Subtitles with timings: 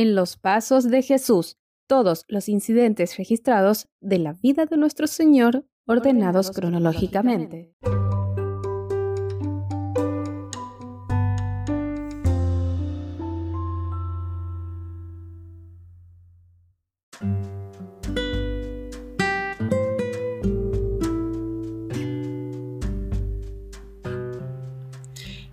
[0.00, 1.56] En los pasos de Jesús,
[1.88, 7.74] todos los incidentes registrados de la vida de nuestro Señor ordenados, cronológicamente.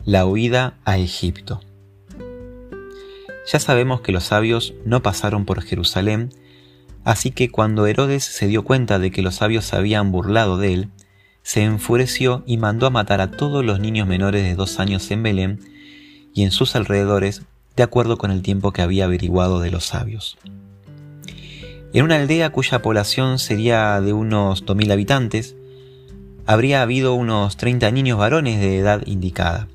[0.05, 1.61] La huida a Egipto.
[3.45, 6.29] Ya sabemos que los sabios no pasaron por Jerusalén,
[7.03, 10.73] así que cuando Herodes se dio cuenta de que los sabios se habían burlado de
[10.73, 10.89] él,
[11.43, 15.21] se enfureció y mandó a matar a todos los niños menores de dos años en
[15.21, 15.59] Belén
[16.33, 17.43] y en sus alrededores,
[17.75, 20.37] de acuerdo con el tiempo que había averiguado de los sabios.
[21.93, 25.55] En una aldea cuya población sería de unos 2.000 habitantes,
[26.47, 29.67] habría habido unos 30 niños varones de edad indicada.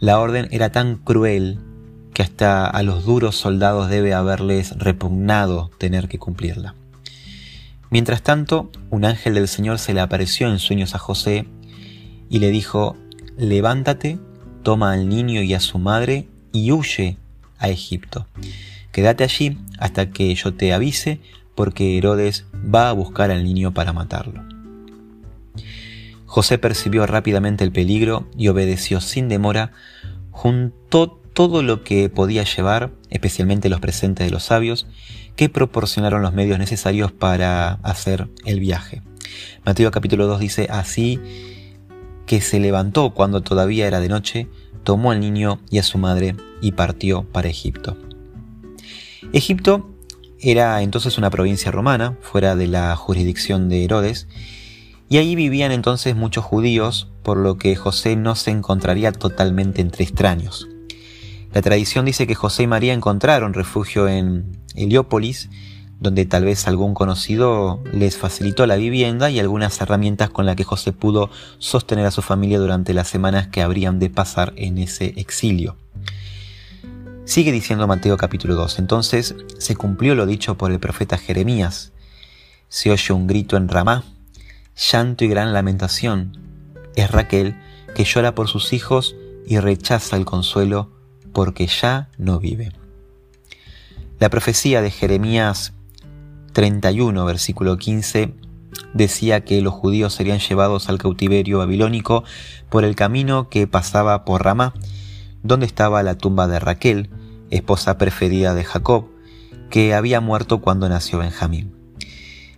[0.00, 1.60] La orden era tan cruel
[2.18, 6.74] que hasta a los duros soldados debe haberles repugnado tener que cumplirla.
[7.90, 11.46] Mientras tanto, un ángel del Señor se le apareció en sueños a José
[12.28, 12.96] y le dijo,
[13.36, 14.18] levántate,
[14.64, 17.18] toma al niño y a su madre y huye
[17.60, 18.26] a Egipto.
[18.90, 21.20] Quédate allí hasta que yo te avise
[21.54, 24.42] porque Herodes va a buscar al niño para matarlo.
[26.26, 29.70] José percibió rápidamente el peligro y obedeció sin demora,
[30.32, 34.88] juntó todo lo que podía llevar, especialmente los presentes de los sabios,
[35.36, 39.02] que proporcionaron los medios necesarios para hacer el viaje.
[39.64, 41.20] Mateo capítulo 2 dice, así
[42.26, 44.48] que se levantó cuando todavía era de noche,
[44.82, 47.96] tomó al niño y a su madre y partió para Egipto.
[49.32, 49.94] Egipto
[50.40, 54.26] era entonces una provincia romana, fuera de la jurisdicción de Herodes,
[55.08, 60.02] y allí vivían entonces muchos judíos, por lo que José no se encontraría totalmente entre
[60.02, 60.66] extraños.
[61.52, 65.48] La tradición dice que José y María encontraron refugio en Heliópolis,
[65.98, 70.64] donde tal vez algún conocido les facilitó la vivienda y algunas herramientas con las que
[70.64, 75.14] José pudo sostener a su familia durante las semanas que habrían de pasar en ese
[75.16, 75.76] exilio.
[77.24, 81.92] Sigue diciendo Mateo capítulo 2, entonces se cumplió lo dicho por el profeta Jeremías.
[82.68, 84.04] Se oye un grito en Ramá,
[84.92, 86.38] llanto y gran lamentación.
[86.94, 87.56] Es Raquel
[87.94, 89.16] que llora por sus hijos
[89.46, 90.97] y rechaza el consuelo
[91.32, 92.72] porque ya no vive.
[94.18, 95.72] La profecía de Jeremías
[96.52, 98.34] 31, versículo 15,
[98.94, 102.24] decía que los judíos serían llevados al cautiverio babilónico
[102.68, 104.74] por el camino que pasaba por Ramá,
[105.42, 107.10] donde estaba la tumba de Raquel,
[107.50, 109.06] esposa preferida de Jacob,
[109.70, 111.74] que había muerto cuando nació Benjamín.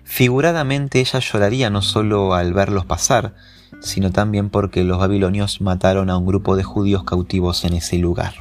[0.04, 3.34] Figuradamente ella lloraría no solo al verlos pasar,
[3.80, 8.34] sino también porque los babilonios mataron a un grupo de judíos cautivos en ese lugar.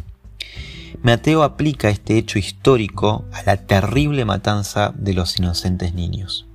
[1.01, 6.47] Mateo aplica este hecho histórico a la terrible matanza de los inocentes niños.